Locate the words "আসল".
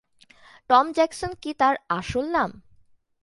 1.89-2.25